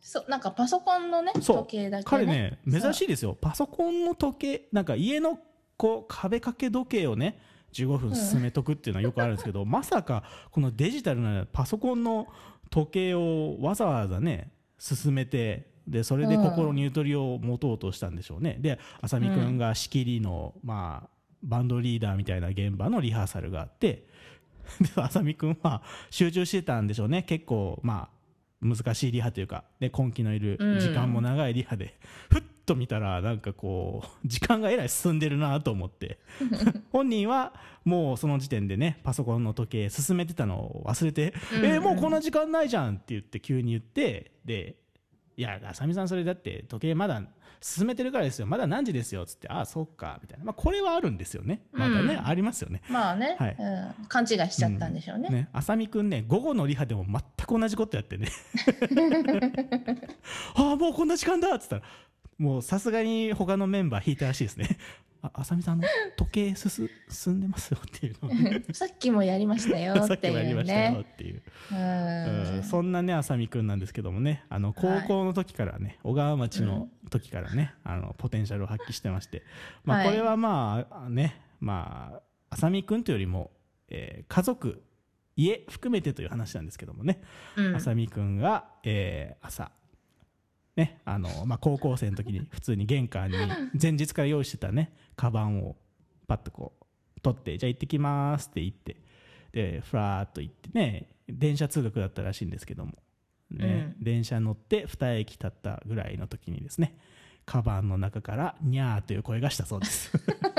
[0.00, 3.36] そうなんかパソコンのね時計だけ、ね、彼ね珍しいですよ。
[3.38, 5.38] パソコンの時計なんか家の
[5.76, 7.40] こう壁掛け時計をね
[7.72, 12.26] 15分進めとくっていうのはよくあるんですけど、うん、まさかこのデジタルなパソコンの
[12.70, 21.08] 時計をわざわざね進めてでそれで心にゆとりを持とうとしたんでしょうね、うん、で浅見君が仕切りの、まあ、
[21.42, 24.06] バンドリーダーみたいな現場のリハーサルがあって
[24.94, 27.22] で浅見君は集中してたんでしょうね。
[27.22, 28.18] 結構まあ
[28.60, 31.96] 難しいリハというか、ね、根気のいる時間も長いリハで、
[32.32, 36.18] うん、ふっと見たらなんかこう時間がえらい進んでるなと思って。
[36.90, 37.54] 本人は
[37.84, 44.76] もうその時点でねパソコンの時計進めてたのを忘れて「うん、えー、もうこんな時間ないじゃん」って言って急に言ってで
[45.38, 47.22] いや、あさみさんそれだって時計まだ
[47.60, 48.46] 進めてるからですよ。
[48.48, 49.24] まだ何時ですよ。
[49.24, 50.18] つって、ああ、そっか。
[50.20, 50.46] みたいな。
[50.46, 51.62] まあ、これはあるんですよね。
[51.70, 52.82] まだね、うん、ありますよね。
[52.88, 55.28] まあね、はいうん、勘違いしちゃったんでしょうね。
[55.30, 58.26] うん、ねあさみくんね、午後のリハでも全く同じことやってね。
[60.56, 61.82] ああ、もうこんな時間だっつったら、
[62.36, 64.76] もうさすがに他のメンバー引いたらしいですね。
[65.22, 71.42] あ、あさみさんの時計進進んでますよっていうのさっきもやりましたよっていう、ね、 さっきもやりましたよっていう。
[71.72, 72.62] うん。
[72.62, 79.42] そんなね、あさみくんなんですけどもね、あの、高校の時からね、小川町の時からね、あの、ポテンシャルを発揮してまして、
[79.84, 83.50] まあ、これはまあ、ね、まあ、あさみくんというよりも、
[83.88, 84.82] えー、家族、
[85.36, 87.22] 家含めてという話なんですけどもね、
[87.74, 89.70] あさみくんが、えー、朝、
[90.78, 93.36] ね、あの、まあ、高校生の時に普通に玄関に
[93.80, 95.76] 前日から用意してたね、カバンを
[96.28, 98.96] パッとこう、取って、じゃあ行ってきますって言って、
[99.50, 102.94] で、ふらーっと行ってね、電車通学だったらしいんですけども、
[103.50, 106.96] ね、うん、電車乗って2駅経ったぐらいの時にですね、
[107.44, 110.12] カバンの中から「にゃー」という声がしたそうです。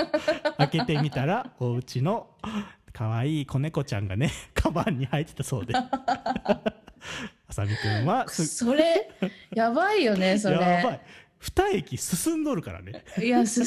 [0.58, 2.32] 開けてみたらお家の
[2.92, 5.76] 可愛い子猫ちゃんがねカバンに入ってたそうで
[7.50, 9.10] あさみくんは それ
[9.54, 10.56] やばいよね それ。
[10.56, 11.02] やばい。
[11.40, 13.04] 二駅進んどるからね。
[13.18, 13.66] いや進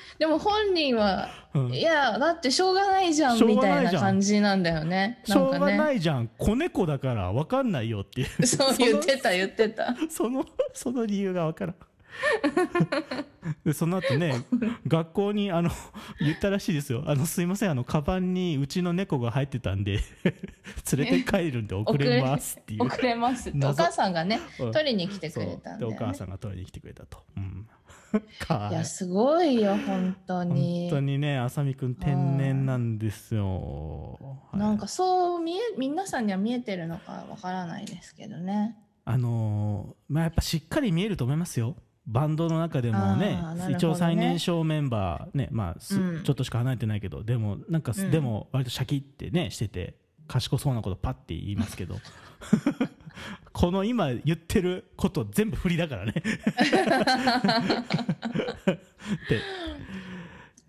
[0.18, 8.46] でも本人は、うん、いやだってしょうがないじゃんみたいな感じなんだよねしょうがないじゃん子猫だから分かんないよっていう。
[8.46, 9.96] そう言ってた言ってた。
[10.10, 11.76] そのその理由が分からん
[13.64, 14.44] でその後ね
[14.86, 15.70] 学校にあの
[16.20, 20.00] 言ったらしいですよ「あのすいませんあのカバンにうちの猫が入ってたんで
[20.96, 22.84] 連れて帰るんで遅れます」っていう。
[22.84, 23.66] 遅れますって。
[23.66, 24.40] お母さんがね
[24.72, 27.66] 取りに来てくれたんで、ね、お母さんが取りに来てくれたと、うん、
[28.70, 30.88] いやすごいよ本当に。
[30.90, 34.18] 本当にねあさみくん天然なんですよ、
[34.52, 38.76] はい、なんかそう見え皆さんには見えてるのかわからないですけどね。
[39.06, 49.94] あのー、まあやっぱしっかり見えると思いますよバンドの中でもね、ね、一応最年少メンバーねまあ、うん、ちょっとしか離れてないけどでもなんか、うん、でも割とシャキってねしてて
[50.28, 51.96] 賢そうなことパッて言いますけど。
[53.52, 56.14] この今言ってること全部振りだからね。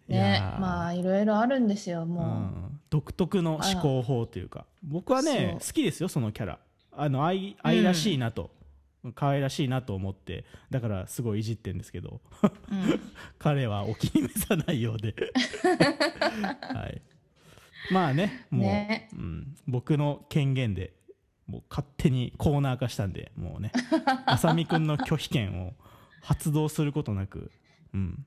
[0.08, 4.68] ねまあいろいろあるんですよもう、うん、独特の思考法というか。
[4.84, 6.60] 僕はね好きですよそのキャラ。
[6.92, 8.52] あの愛愛らしいなと、
[9.14, 13.00] 可愛らしいなと思ってだからすごいいじってるんですけど、うん、
[13.38, 15.16] 彼はお気に召さないようで。
[16.74, 17.02] はい、
[17.92, 20.94] まあねもう、ね、うん、僕の権限で
[21.48, 23.72] もう勝手にコーナー化したんでもうね
[24.26, 25.74] あさみくんの拒否権を
[26.22, 27.52] 発動することなく、
[27.94, 28.26] うん、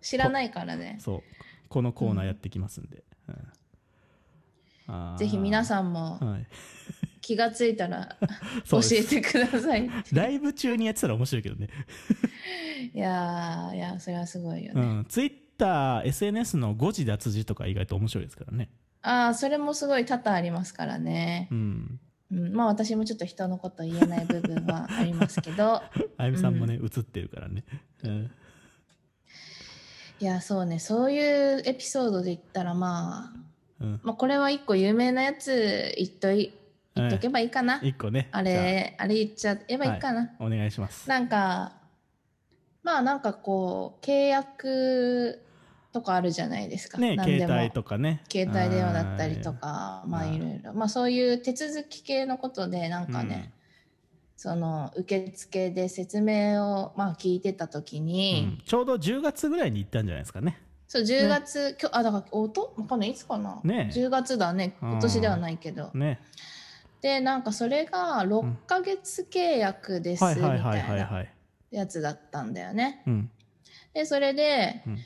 [0.00, 0.96] 知らないからね。
[1.00, 1.22] そう。
[1.68, 3.02] このコーナーやってきますんで、
[4.88, 6.46] うん、ぜひ皆さんも、はい
[7.24, 8.16] 気がついたら
[8.70, 11.68] 教えてくださいライブ中にやってたら面白いけどね。
[12.92, 18.68] いやいやそれはすごいよね、うん、ツイッター SNS の誤字脱字とか意外と面白いですからね。
[19.00, 21.48] ああそれもすごい多々ありますからね。
[21.50, 22.00] うん。
[22.30, 25.82] うん、まあ私もちょっと人のこと言えない部分はありますけど。
[26.18, 27.64] あゆみさんもね、うん、映ってるからね、
[28.02, 28.30] うん、
[30.20, 30.78] いやそうね。
[30.78, 33.32] そういうエピソードで言ったらま
[33.80, 36.52] あ、うん、まあこれは一個有名なやつ言っとい
[36.96, 37.80] 言っとけばいいかな。
[37.82, 38.28] 一個ね。
[38.32, 39.06] あれ、あ。
[39.06, 40.30] れ言っちゃえばいいかな、はい。
[40.38, 41.08] お願いします。
[41.08, 41.72] なんか、
[42.82, 45.44] まあなんかこう、契約
[45.92, 46.98] とかあるじゃないですか。
[46.98, 48.22] ね、携帯とかね。
[48.30, 50.38] 携帯電話だったりとか、まあい。
[50.38, 50.72] ろいろ。
[50.74, 53.52] まあそういう手続き系のことで、なんかね、うん、
[54.36, 60.60] その受付で説明をまあ聞いてた時に、うん、ちょうど10月ぐらいに行ったんじゃないですかね。
[60.86, 62.74] そう10月、ね、今日あだからおと？
[62.76, 63.10] わかんない。
[63.10, 64.76] いつかな、ね、10月だね。
[64.80, 66.20] 今年ではないけど、ね、
[67.04, 71.26] でなんかそれが6ヶ月契約ですみたいな
[71.70, 73.02] やつだったんだよね。
[73.06, 73.30] うん、
[73.92, 74.96] でそれで、うん、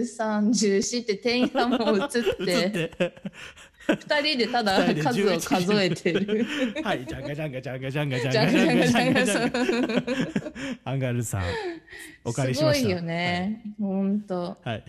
[0.00, 3.12] 13、14って店員さんも映って、
[3.86, 6.46] 二人でただ数を数えてる。
[6.84, 10.52] はい、ジャンガジャンガジャンガジャンガジャンガジャンガジャンガジャン
[10.84, 10.90] ガ。
[10.90, 11.42] アンガールズさん、
[12.24, 12.80] お借りしました。
[12.80, 13.62] すごいよね。
[13.80, 14.58] 本当。
[14.62, 14.84] はい。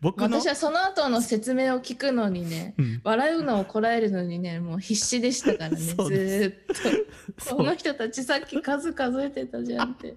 [0.00, 6.04] 僕私はその後の説明を聞くのにね、うん、笑うのをこらえるのにね、もう必死でしたからね、ずっと。
[7.56, 10.14] この人たちさっき数数えてたじゃんって。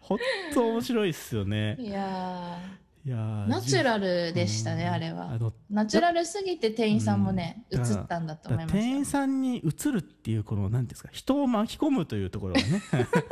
[0.00, 0.18] 本
[0.54, 1.76] 当面白いっすよね。
[1.78, 2.58] いや
[3.08, 3.16] いや
[3.48, 5.38] ナチュラルでしたね、あれは。
[5.70, 12.82] ナチュラルすぎて店員さんもね、映ったんだと思います店員さんに映るっていうこの何ですか人を巻き込むというところがね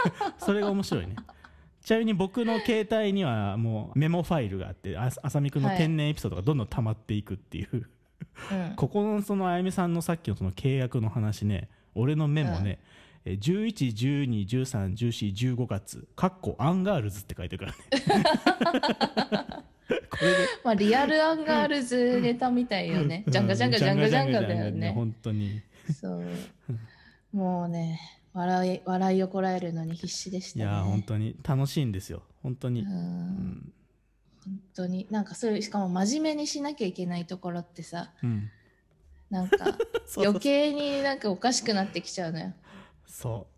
[0.39, 1.17] それが面白いね。
[1.85, 7.87] ちなみに僕の携帯にはもうメモファイルがあってあさみくんの天然エピソードがどんどん溜まっていくっていう、
[8.33, 12.79] はい、ここのそのあゆみさんのさっきのその契約の話ね俺のメモね、うん、
[13.27, 17.79] 1112131415月かっこアンガールズって書いてるからね。
[19.89, 20.37] これで。
[20.65, 24.93] まあリアルアンガールズネタみたいよね、ジャンガジャンガジャンガジャンガだよね。
[24.93, 25.61] 本当に。
[25.93, 26.25] そう。
[27.33, 28.01] もうね
[28.33, 32.23] 笑い笑いをこらえるのに必死でした、ね、いや本当に楽しいんですよ。
[32.43, 33.73] 本当に、うん、
[34.45, 35.07] 本当に。
[35.11, 38.51] なんかそういうしかも真面目にしなきゃいけないところってさ、うん、
[39.31, 39.77] なんか
[40.17, 42.55] 余計になんかおかしくなってきちゃうのよ
[43.07, 43.57] そう。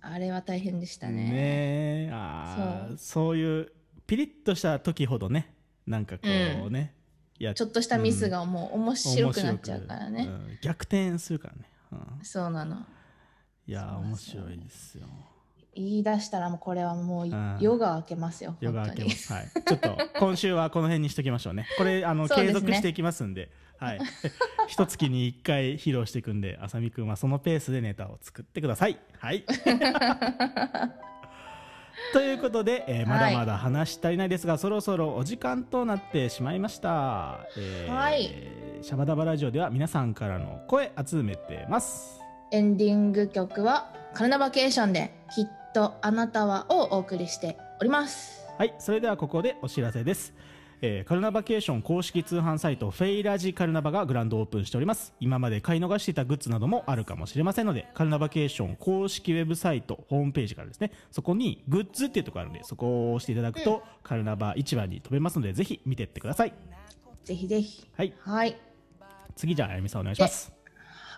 [0.00, 1.30] あれは大変でしたね。
[1.30, 2.98] ねあそう。
[2.98, 3.72] そういう
[4.06, 5.54] ピリッとした時ほどね。
[5.86, 6.94] なんかこうね、
[7.40, 12.84] うん、やちょっとしたミスがもう面白くなっちゃうからね、うん、逆転するからね、うん、そうなの。
[13.66, 15.06] いや面白いですよ
[15.78, 17.28] 言い出したらもうこれはもう
[17.60, 18.56] 夜が明けますよ。
[18.60, 19.32] 夜が明けます。
[19.32, 19.48] はい。
[19.64, 21.66] ちょっと 今週はこの辺にしときましょうね。
[21.78, 24.00] これあの、ね、継続していきますんで、はい。
[24.66, 28.98] 一月に一回披露していくんで、あさみくんはそのペースでネタを作ってください。
[29.18, 29.44] はい。
[32.12, 37.40] ということで、えー、まだまだ話足りないですが、はい、そろそろお時間となってしまいました。
[37.56, 38.30] えー、はい。
[38.82, 42.20] シャバダバラジオでは皆さんからの声集めてます。
[42.50, 48.46] エンディング曲はカルナバケーションできっとあなたはをお送りしております。
[48.58, 50.34] はい、それではここでお知らせです。
[50.80, 55.12] えー、カルナバケーション公式通販サイトフェイラジカルナバがグランドオープンしております。
[55.18, 66.54] 今まで買い逃していたグッズなどもあるかもしれませんのでカルナバケーション公式ウェブサイトホームページからですねそこにグッズっていうところあるんでそこを押していただくと、うん、カルナバ市場に飛べますのでぜひ見てってください。
[67.24, 67.84] ぜひぜひ。
[67.96, 68.56] はい、はい、
[69.34, 70.52] 次じゃああやみさんお願いします。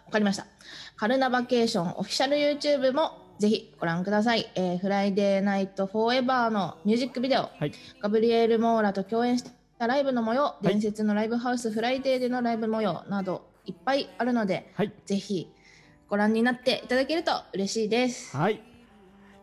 [0.07, 0.47] わかりました。
[0.97, 4.51] カルナバケーションオフィシャル YouTube もぜひご覧ください。
[4.55, 7.73] えー、フライデーナイトフォーエバーのミュージックビデオ、はい、
[8.03, 9.45] ガブリエル・モーラと共演し
[9.79, 15.51] たライブの模様、はい、伝説のライブハウスフライデーでのライブ模様などいっぱいあるので、はい、ぜひ
[16.07, 18.37] ご覧になっていただけると嬉しいです。
[18.37, 18.63] はい。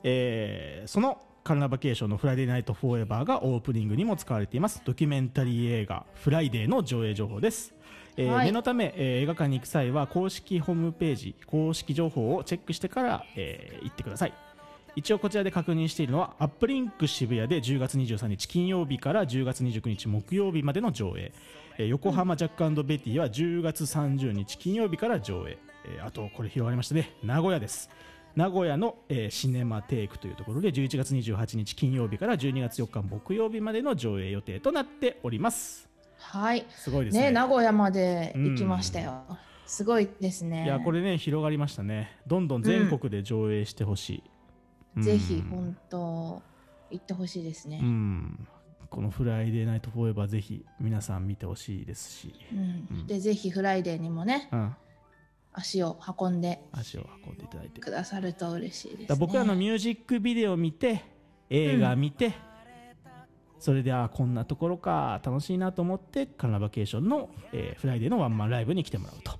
[0.03, 7.73] えー、そのカルナバケーションのフライデーナイトフォーエバーがオープニングにも使われていますドキュメンタリー映画フライデーの上映情報です。
[8.17, 14.33] えー、はい、念のため、えー、映画館に行く際は公式ホームページ公式情報をチェックしてから、えー、行ってください。
[14.95, 21.31] 一応こちらで確認しているのはアップリンク渋谷で10月23日金曜日から10月29日木曜日までの上映、
[21.77, 27.91] えー、横浜ジャックベティは10月30日金曜日から上映、えー、あとこれ広がりましたね名古屋です。
[28.35, 35.86] 名古屋の、えー、シネマテイクというところで11月28日金曜日から12月4日木曜日までの上映予定となっております
[36.17, 36.65] はい。
[36.69, 37.23] すごいですね。
[37.23, 39.23] ね名古屋まで行きましたよ。
[39.29, 40.65] うん、すごいですね。
[40.65, 42.11] いや、これね、広がりましたね。
[42.27, 44.23] どんどん全国で上映してほしい。
[44.97, 46.41] うん、ぜひ、本当、
[46.89, 47.79] 行ってほしいですね。
[47.81, 48.47] うん。
[48.89, 54.75] このフライデーナイトフォーエバーぜひ皆さん見てほしいですし、うん、でぜひフライデーにもね、うん、
[55.53, 61.03] 足を運んで足を運んでいただいてくださると嬉しいです、ね、僕らのミュージックビデオ見て
[61.49, 62.33] 映画見て、
[63.59, 69.39] それであこんなところか楽しいなと思ってカルナバケーションの、えー、フライデーのワンマンライブに来てもらうと。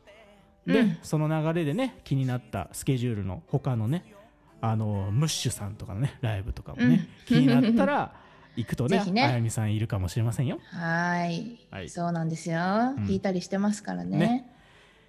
[0.66, 4.14] で、うん、その流れでね気になったスケジュールの他のね
[4.60, 8.16] あのムッシュさんとかのねライブとかもね、うん、気になったら
[8.58, 9.24] 行くとねね。
[9.24, 10.60] あやみさんいるかもしれませんよ。
[10.72, 11.60] はい。
[11.90, 12.60] そうなんですよ、
[12.98, 14.18] うん、弾いたりしてますからね。
[14.18, 14.52] ね。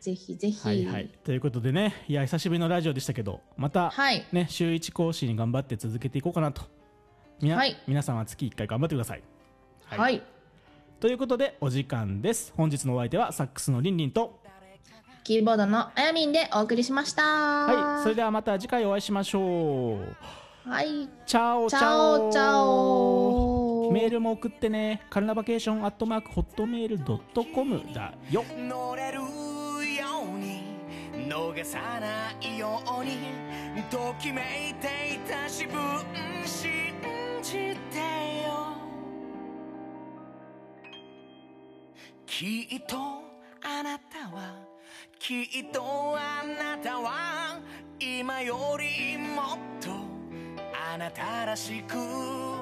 [0.00, 1.10] ぜひぜひ、はいはい。
[1.24, 6.62] ということでね、いや、久しぶりのラジオでしたけど、また、はい、ね、週1講師に頑張って続けていこうかなと
[7.40, 9.22] みな、はい、皆さんは月1回頑張ってください。
[9.84, 10.22] はい、はい、
[11.00, 12.52] ということでお時間です。
[12.56, 14.40] 本日のお相手はサックスのりんりんと
[15.22, 17.22] キーボードのあやみんでお送りしました。
[17.22, 20.16] はい、それではまた次回お会いしましょう。
[20.68, 21.08] はい。
[21.26, 23.90] チャオチャオチャオ。
[23.92, 25.02] メールも送ってね。
[25.08, 28.44] カルナバケーションアットマークホットメールドットコムだよ。
[28.56, 29.24] 乗れるよ
[30.34, 30.62] うに
[31.28, 35.78] 逃さないようにときめいていた自分
[37.48, 37.96] じて
[38.44, 38.76] よ。
[42.26, 42.96] きっと
[43.62, 44.54] あなたは
[45.18, 45.82] きっと
[46.14, 47.58] あなたは
[47.98, 49.88] 今よりもっと
[50.92, 52.57] あなたらしく